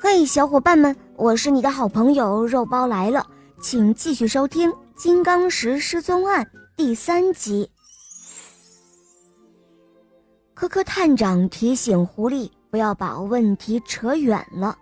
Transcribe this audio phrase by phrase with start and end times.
[0.00, 3.26] 嘿，小伙伴们，我是你的好朋友肉包来了，
[3.60, 6.44] 请继续收听《金刚石失踪案》
[6.76, 7.68] 第三集。
[10.54, 14.78] 科科探长提醒狐狸不要把问题扯远了，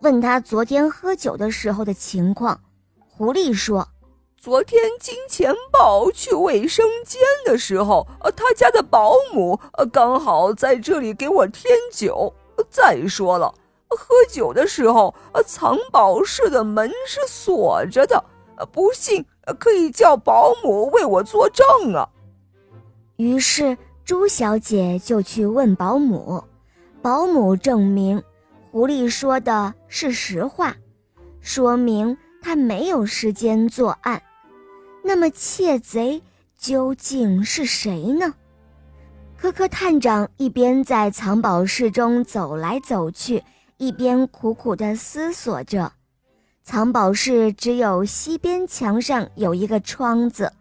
[0.00, 2.60] 问他昨天喝酒的时候的情况。
[2.98, 3.88] 狐狸说
[4.36, 12.30] ：“昨天金钱豹去卫生间的时候，呃，他家的保姆呃刚好在这里给我添酒。
[12.68, 13.54] 再说了。”
[13.96, 15.14] 喝酒的时候，
[15.46, 18.24] 藏宝室的门是锁着的，
[18.72, 19.24] 不信
[19.58, 22.08] 可以叫保姆为我作证啊。
[23.16, 26.42] 于是朱小姐就去问保姆，
[27.02, 28.22] 保姆证明
[28.70, 30.74] 狐狸说的是实话，
[31.40, 34.22] 说明他没有时间作案。
[35.02, 36.22] 那么窃贼
[36.56, 38.32] 究竟是谁呢？
[39.36, 43.42] 科科探长一边在藏宝室中走来走去。
[43.80, 45.90] 一边苦苦地思索着，
[46.62, 50.52] 藏宝室只有西边墙上有一个窗子，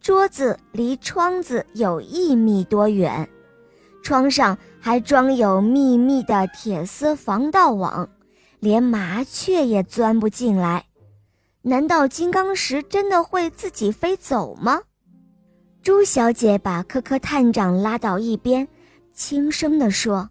[0.00, 3.28] 桌子离窗子有一米多远，
[4.02, 8.08] 窗上还装有密密的铁丝防盗网，
[8.58, 10.86] 连麻雀也钻不进来。
[11.60, 14.80] 难道金刚石真的会自己飞走吗？
[15.82, 18.66] 朱小姐把科科探长拉到一边，
[19.12, 20.30] 轻声地说：“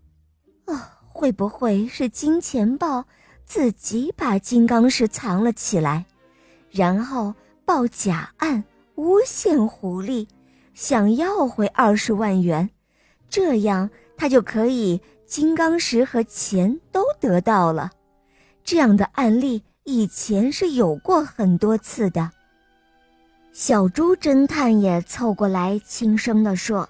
[0.66, 0.80] 哦。”
[1.14, 3.06] 会不会是金钱豹
[3.46, 6.06] 自己把金刚石藏了起来，
[6.72, 7.34] 然后
[7.64, 8.64] 报假案
[8.96, 10.28] 诬陷狐狸，
[10.74, 12.70] 想要回二十万元，
[13.30, 17.92] 这样他就可以金刚石和钱都得到了。
[18.64, 22.32] 这样的案例以前是有过很多次的。
[23.52, 26.90] 小猪侦探也凑过来轻声地说。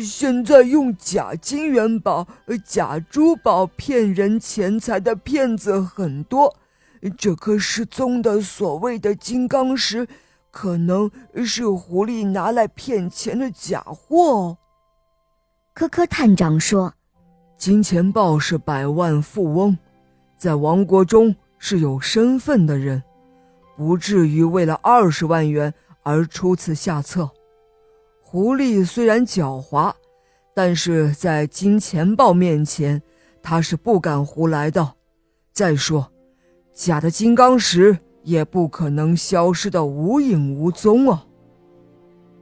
[0.00, 2.26] 现在用假金元宝、
[2.64, 6.56] 假珠宝骗人钱财的骗子很多，
[7.18, 10.08] 这颗失踪的所谓的金刚石，
[10.50, 11.10] 可能
[11.44, 14.56] 是狐狸拿来骗钱的假货。
[15.74, 16.94] 科科探长说
[17.58, 19.76] ：“金钱豹是百万富翁，
[20.38, 23.02] 在王国中是有身份的人，
[23.76, 27.30] 不至于为了二十万元而出此下策。”
[28.32, 29.92] 狐狸虽然狡猾，
[30.54, 33.02] 但是在金钱豹面前，
[33.42, 34.94] 他是不敢胡来的。
[35.52, 36.10] 再说，
[36.72, 41.26] 假的金刚石也不可能消失的无影无踪啊。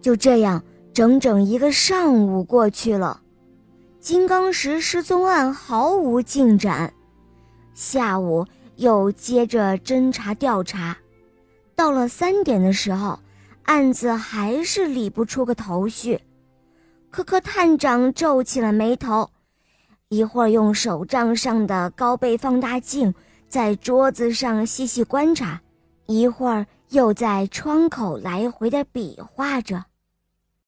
[0.01, 0.63] 就这样，
[0.93, 3.21] 整整一个上午过去了，
[3.99, 6.95] 金刚石失踪案毫无进展。
[7.75, 8.47] 下午
[8.77, 10.97] 又接着侦查调查，
[11.75, 13.19] 到了三点的时候。
[13.65, 16.21] 案子还是理不出个头绪，
[17.11, 19.31] 科科探长皱起了眉头，
[20.09, 23.15] 一会儿用手杖上的高倍放大镜
[23.49, 25.61] 在桌子上细细观察，
[26.07, 29.85] 一会儿又在窗口来回的比划着。